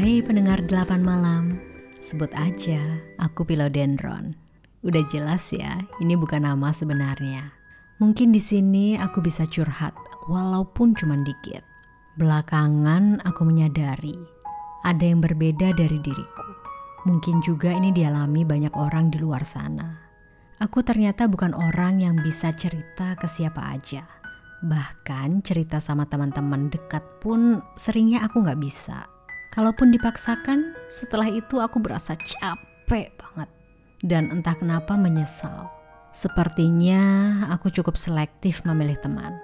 Hai 0.00 0.24
pendengar 0.24 0.64
delapan 0.64 1.04
malam, 1.04 1.60
sebut 2.00 2.32
aja 2.32 2.80
aku 3.20 3.44
Philodendron. 3.44 4.32
Udah 4.80 5.04
jelas 5.12 5.52
ya, 5.52 5.76
ini 6.00 6.16
bukan 6.16 6.48
nama 6.48 6.72
sebenarnya. 6.72 7.52
Mungkin 8.00 8.32
di 8.32 8.40
sini 8.40 8.96
aku 8.96 9.20
bisa 9.20 9.44
curhat, 9.44 9.92
walaupun 10.24 10.96
cuma 10.96 11.20
dikit. 11.20 11.60
Belakangan 12.16 13.20
aku 13.28 13.44
menyadari 13.44 14.16
ada 14.88 15.04
yang 15.04 15.20
berbeda 15.20 15.76
dari 15.76 16.00
diriku. 16.00 16.48
Mungkin 17.04 17.44
juga 17.44 17.68
ini 17.68 17.92
dialami 17.92 18.40
banyak 18.40 18.72
orang 18.80 19.12
di 19.12 19.20
luar 19.20 19.44
sana. 19.44 20.00
Aku 20.64 20.80
ternyata 20.80 21.28
bukan 21.28 21.52
orang 21.52 22.00
yang 22.00 22.16
bisa 22.24 22.56
cerita 22.56 23.20
ke 23.20 23.28
siapa 23.28 23.68
aja. 23.68 24.08
Bahkan 24.64 25.44
cerita 25.44 25.76
sama 25.76 26.08
teman-teman 26.08 26.72
dekat 26.72 27.04
pun 27.20 27.60
seringnya 27.76 28.24
aku 28.24 28.40
nggak 28.40 28.64
bisa 28.64 29.19
Kalaupun 29.50 29.90
dipaksakan, 29.90 30.78
setelah 30.86 31.26
itu 31.26 31.58
aku 31.58 31.82
berasa 31.82 32.14
capek 32.14 33.10
banget. 33.18 33.50
Dan 33.98 34.30
entah 34.30 34.54
kenapa 34.54 34.94
menyesal. 34.94 35.66
Sepertinya 36.14 37.02
aku 37.50 37.70
cukup 37.74 37.98
selektif 37.98 38.62
memilih 38.62 38.94
teman. 39.02 39.34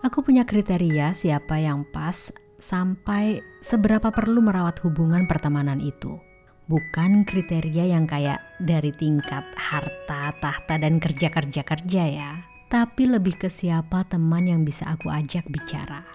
Aku 0.00 0.24
punya 0.24 0.48
kriteria 0.48 1.12
siapa 1.12 1.60
yang 1.60 1.84
pas 1.92 2.32
sampai 2.56 3.44
seberapa 3.60 4.08
perlu 4.08 4.40
merawat 4.40 4.80
hubungan 4.80 5.28
pertemanan 5.28 5.76
itu. 5.76 6.16
Bukan 6.64 7.28
kriteria 7.28 7.92
yang 7.92 8.08
kayak 8.08 8.40
dari 8.64 8.96
tingkat 8.96 9.44
harta, 9.60 10.32
tahta, 10.40 10.74
dan 10.80 10.96
kerja-kerja-kerja 11.04 12.02
ya. 12.08 12.32
Tapi 12.72 13.12
lebih 13.12 13.36
ke 13.36 13.52
siapa 13.52 14.08
teman 14.08 14.48
yang 14.48 14.64
bisa 14.64 14.88
aku 14.88 15.12
ajak 15.12 15.44
bicara. 15.52 16.06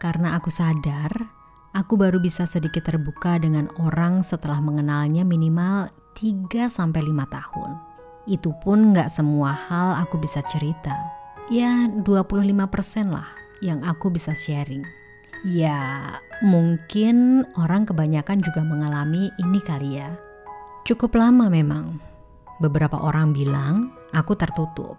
Karena 0.00 0.38
aku 0.38 0.48
sadar 0.48 1.35
Aku 1.76 2.00
baru 2.00 2.16
bisa 2.16 2.48
sedikit 2.48 2.88
terbuka 2.88 3.36
dengan 3.36 3.68
orang 3.76 4.24
setelah 4.24 4.64
mengenalnya 4.64 5.28
minimal 5.28 5.92
3-5 6.16 6.72
tahun. 7.28 7.70
Itu 8.24 8.56
pun 8.64 8.96
gak 8.96 9.12
semua 9.12 9.52
hal 9.52 10.00
aku 10.00 10.16
bisa 10.16 10.40
cerita. 10.48 10.96
Ya 11.52 11.84
25% 12.00 13.12
lah 13.12 13.28
yang 13.60 13.84
aku 13.84 14.08
bisa 14.08 14.32
sharing. 14.32 14.88
Ya 15.44 16.16
mungkin 16.40 17.44
orang 17.60 17.84
kebanyakan 17.84 18.40
juga 18.40 18.64
mengalami 18.64 19.28
ini 19.36 19.60
kali 19.60 20.00
ya. 20.00 20.16
Cukup 20.88 21.12
lama 21.12 21.52
memang. 21.52 22.00
Beberapa 22.56 22.96
orang 22.96 23.36
bilang 23.36 23.92
aku 24.16 24.32
tertutup. 24.32 24.96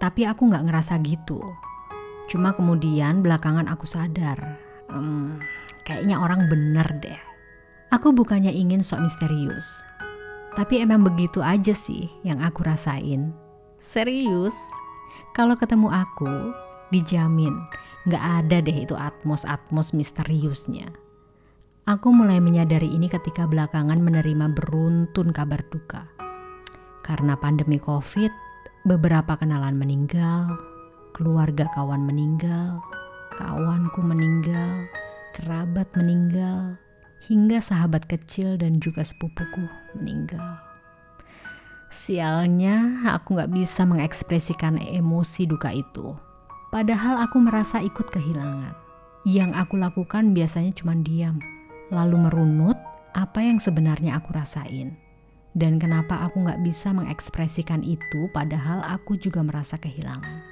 Tapi 0.00 0.24
aku 0.24 0.48
gak 0.48 0.72
ngerasa 0.72 1.04
gitu. 1.04 1.44
Cuma 2.32 2.56
kemudian 2.56 3.20
belakangan 3.20 3.68
aku 3.68 3.84
sadar. 3.84 4.67
Hmm, 4.88 5.40
Kayaknya 5.88 6.20
orang 6.20 6.52
bener 6.52 6.84
deh. 7.00 7.16
Aku 7.88 8.12
bukannya 8.12 8.52
ingin 8.52 8.84
sok 8.84 9.08
misterius. 9.08 9.80
Tapi 10.52 10.84
emang 10.84 11.00
begitu 11.00 11.40
aja 11.40 11.72
sih 11.72 12.12
yang 12.20 12.44
aku 12.44 12.60
rasain. 12.60 13.32
Serius, 13.80 14.52
kalau 15.32 15.56
ketemu 15.56 15.88
aku, 15.88 16.52
dijamin 16.92 17.56
gak 18.04 18.20
ada 18.20 18.60
deh 18.60 18.84
itu 18.84 18.92
atmos-atmos 18.92 19.96
misteriusnya. 19.96 20.92
Aku 21.88 22.12
mulai 22.12 22.36
menyadari 22.36 22.92
ini 22.92 23.08
ketika 23.08 23.48
belakangan 23.48 24.04
menerima 24.04 24.52
beruntun 24.52 25.32
kabar 25.32 25.64
duka. 25.72 26.04
Karena 27.00 27.32
pandemi 27.40 27.80
COVID, 27.80 28.28
beberapa 28.84 29.40
kenalan 29.40 29.80
meninggal, 29.80 30.52
keluarga 31.16 31.64
kawan 31.72 32.04
meninggal, 32.04 32.84
kawanku 33.38 34.02
meninggal, 34.02 34.90
kerabat 35.38 35.86
meninggal, 35.94 36.74
hingga 37.30 37.62
sahabat 37.62 38.10
kecil 38.10 38.58
dan 38.58 38.82
juga 38.82 39.06
sepupuku 39.06 39.62
meninggal. 39.94 40.58
Sialnya, 41.88 43.06
aku 43.14 43.38
gak 43.38 43.54
bisa 43.54 43.86
mengekspresikan 43.86 44.76
emosi 44.76 45.46
duka 45.46 45.70
itu. 45.70 46.18
Padahal 46.68 47.24
aku 47.24 47.38
merasa 47.40 47.80
ikut 47.80 48.10
kehilangan. 48.10 48.74
Yang 49.24 49.50
aku 49.56 49.74
lakukan 49.80 50.34
biasanya 50.36 50.74
cuma 50.74 50.98
diam, 50.98 51.38
lalu 51.94 52.28
merunut 52.28 52.76
apa 53.16 53.40
yang 53.40 53.62
sebenarnya 53.62 54.18
aku 54.18 54.34
rasain. 54.34 54.98
Dan 55.56 55.80
kenapa 55.80 56.26
aku 56.26 56.44
gak 56.44 56.60
bisa 56.60 56.92
mengekspresikan 56.92 57.86
itu 57.86 58.28
padahal 58.36 58.84
aku 58.84 59.16
juga 59.16 59.40
merasa 59.40 59.80
kehilangan. 59.80 60.47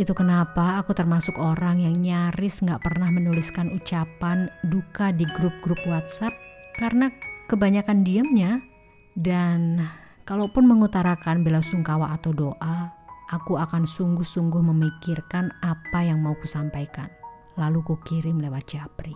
Itu 0.00 0.16
kenapa 0.16 0.80
aku 0.80 0.96
termasuk 0.96 1.36
orang 1.36 1.84
yang 1.84 1.92
nyaris 2.00 2.64
nggak 2.64 2.80
pernah 2.80 3.12
menuliskan 3.12 3.76
ucapan 3.76 4.48
duka 4.64 5.12
di 5.12 5.28
grup-grup 5.36 5.76
WhatsApp 5.84 6.32
karena 6.80 7.12
kebanyakan 7.44 8.00
diamnya. 8.00 8.64
Dan 9.12 9.84
kalaupun 10.24 10.64
mengutarakan 10.64 11.44
bela 11.44 11.60
sungkawa 11.60 12.16
atau 12.16 12.32
doa, 12.32 12.88
aku 13.28 13.60
akan 13.60 13.84
sungguh-sungguh 13.84 14.64
memikirkan 14.64 15.52
apa 15.60 16.00
yang 16.00 16.24
mau 16.24 16.32
kusampaikan. 16.40 17.12
Lalu 17.60 17.84
kukirim 17.84 18.40
lewat 18.40 18.72
Japri. 18.72 19.12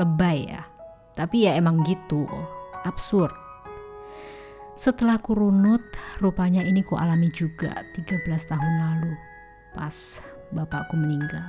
Lebay 0.00 0.48
ya, 0.48 0.64
tapi 1.12 1.44
ya 1.44 1.52
emang 1.60 1.84
gitu, 1.84 2.24
absurd. 2.88 3.36
Setelah 4.72 5.20
kurunut, 5.20 5.84
rupanya 6.24 6.64
ini 6.64 6.80
ku 6.80 6.96
alami 6.96 7.28
juga 7.28 7.84
13 7.92 8.24
tahun 8.48 8.74
lalu 8.80 9.31
pas 9.72 10.20
bapakku 10.52 10.94
meninggal. 10.96 11.44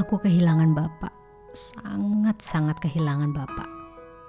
Aku 0.00 0.18
kehilangan 0.18 0.74
bapak, 0.74 1.12
sangat-sangat 1.54 2.80
kehilangan 2.82 3.30
bapak. 3.30 3.68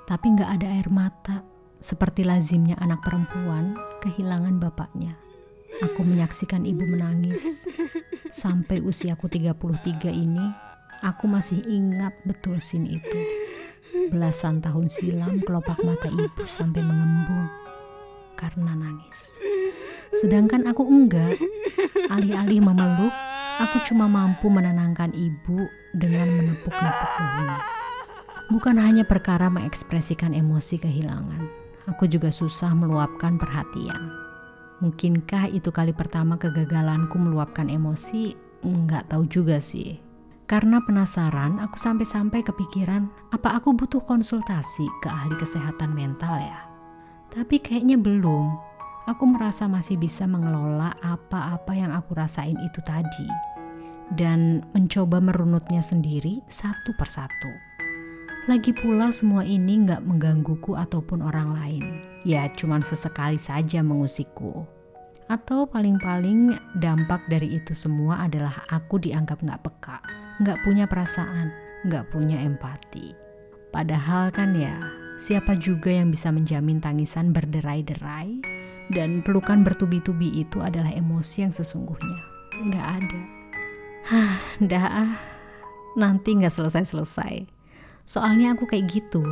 Tapi 0.06 0.26
nggak 0.38 0.52
ada 0.62 0.68
air 0.70 0.90
mata, 0.94 1.42
seperti 1.82 2.22
lazimnya 2.22 2.78
anak 2.78 3.02
perempuan 3.02 3.74
kehilangan 4.06 4.62
bapaknya. 4.62 5.18
Aku 5.82 6.06
menyaksikan 6.06 6.64
ibu 6.64 6.86
menangis. 6.86 7.66
Sampai 8.32 8.84
usiaku 8.84 9.28
33 9.32 10.12
ini, 10.12 10.46
aku 11.02 11.26
masih 11.26 11.64
ingat 11.66 12.14
betul 12.24 12.62
scene 12.62 13.02
itu. 13.02 13.20
Belasan 14.12 14.62
tahun 14.62 14.92
silam 14.92 15.42
kelopak 15.42 15.82
mata 15.82 16.12
ibu 16.12 16.44
sampai 16.46 16.84
mengembung 16.84 17.48
karena 18.36 18.76
nangis. 18.76 19.40
Sedangkan 20.14 20.70
aku 20.70 20.86
enggak. 20.86 21.40
Alih-alih 22.14 22.62
memeluk, 22.62 23.14
aku 23.58 23.78
cuma 23.90 24.06
mampu 24.06 24.52
menenangkan 24.52 25.10
ibu 25.18 25.66
dengan 25.96 26.30
menepuk-nepuk 26.30 27.10
dahinya. 27.18 27.58
Bukan 28.46 28.78
hanya 28.78 29.02
perkara 29.02 29.50
mengekspresikan 29.50 30.38
emosi 30.38 30.78
kehilangan, 30.78 31.50
aku 31.90 32.06
juga 32.06 32.30
susah 32.30 32.78
meluapkan 32.78 33.42
perhatian. 33.42 34.14
Mungkinkah 34.86 35.50
itu 35.50 35.74
kali 35.74 35.96
pertama 35.96 36.38
kegagalanku 36.38 37.18
meluapkan 37.18 37.72
emosi? 37.72 38.38
Enggak 38.62 39.10
tahu 39.10 39.26
juga 39.26 39.58
sih. 39.58 39.98
Karena 40.46 40.78
penasaran, 40.78 41.58
aku 41.58 41.74
sampai-sampai 41.74 42.46
kepikiran, 42.46 43.10
apa 43.34 43.58
aku 43.58 43.74
butuh 43.74 44.04
konsultasi 44.06 44.86
ke 45.02 45.10
ahli 45.10 45.34
kesehatan 45.42 45.90
mental 45.90 46.38
ya? 46.38 46.70
Tapi 47.34 47.58
kayaknya 47.58 47.98
belum 47.98 48.54
aku 49.06 49.30
merasa 49.30 49.70
masih 49.70 50.02
bisa 50.02 50.26
mengelola 50.26 50.98
apa-apa 51.02 51.72
yang 51.78 51.94
aku 51.94 52.18
rasain 52.18 52.58
itu 52.58 52.82
tadi 52.82 53.30
dan 54.14 54.66
mencoba 54.74 55.22
merunutnya 55.22 55.82
sendiri 55.82 56.42
satu 56.50 56.94
persatu. 56.98 57.54
Lagi 58.46 58.78
pula 58.78 59.10
semua 59.10 59.42
ini 59.42 59.82
nggak 59.82 60.06
menggangguku 60.06 60.78
ataupun 60.78 61.26
orang 61.26 61.58
lain. 61.58 61.86
Ya 62.22 62.46
cuman 62.54 62.86
sesekali 62.86 63.42
saja 63.42 63.82
mengusikku. 63.82 64.70
Atau 65.26 65.66
paling-paling 65.66 66.54
dampak 66.78 67.26
dari 67.26 67.58
itu 67.58 67.74
semua 67.74 68.30
adalah 68.30 68.62
aku 68.70 69.02
dianggap 69.02 69.42
nggak 69.42 69.62
peka, 69.66 69.98
nggak 70.46 70.62
punya 70.62 70.86
perasaan, 70.86 71.50
nggak 71.90 72.14
punya 72.14 72.38
empati. 72.46 73.18
Padahal 73.74 74.30
kan 74.30 74.54
ya, 74.54 74.78
siapa 75.18 75.58
juga 75.58 75.90
yang 75.90 76.14
bisa 76.14 76.30
menjamin 76.30 76.78
tangisan 76.78 77.34
berderai-derai 77.34 78.55
dan 78.94 79.26
pelukan 79.26 79.66
bertubi-tubi 79.66 80.46
itu 80.46 80.62
adalah 80.62 80.94
emosi 80.94 81.48
yang 81.48 81.54
sesungguhnya. 81.54 82.20
Nggak 82.62 82.88
ada. 83.02 83.22
Hah, 84.06 84.36
dah 84.62 84.86
ah. 84.86 85.14
Nanti 85.98 86.38
nggak 86.38 86.54
selesai-selesai. 86.54 87.48
Soalnya 88.06 88.54
aku 88.54 88.70
kayak 88.70 88.92
gitu. 88.92 89.24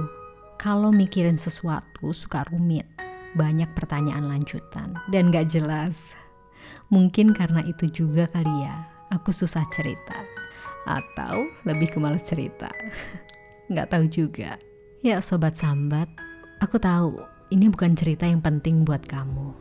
Kalau 0.58 0.90
mikirin 0.90 1.38
sesuatu 1.38 2.16
suka 2.16 2.48
rumit. 2.50 2.88
Banyak 3.34 3.74
pertanyaan 3.74 4.30
lanjutan 4.30 4.94
dan 5.10 5.34
nggak 5.34 5.50
jelas. 5.50 6.14
Mungkin 6.94 7.34
karena 7.34 7.66
itu 7.66 7.90
juga 7.90 8.30
kali 8.30 8.62
ya, 8.62 8.86
aku 9.10 9.34
susah 9.34 9.66
cerita. 9.74 10.22
Atau 10.86 11.50
lebih 11.66 11.90
ke 11.90 11.98
males 11.98 12.22
cerita. 12.22 12.70
Nggak 13.74 13.90
tahu 13.90 14.06
juga. 14.12 14.62
Ya 15.02 15.18
sobat 15.24 15.58
sambat, 15.58 16.06
aku 16.62 16.78
tahu 16.78 17.33
ini 17.54 17.70
bukan 17.70 17.94
cerita 17.94 18.26
yang 18.26 18.42
penting 18.42 18.82
buat 18.82 19.06
kamu. 19.06 19.54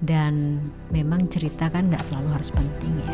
Dan 0.00 0.64
memang 0.94 1.26
cerita 1.26 1.66
kan 1.68 1.90
gak 1.90 2.06
selalu 2.06 2.30
harus 2.30 2.54
penting 2.54 2.94
ya. 3.04 3.12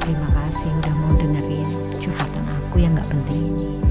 Terima 0.00 0.28
kasih 0.38 0.70
udah 0.80 0.94
mau 1.02 1.12
dengerin 1.18 1.70
curhatan 1.98 2.44
aku 2.62 2.76
yang 2.80 2.94
gak 2.94 3.10
penting 3.10 3.52
ini. 3.52 3.83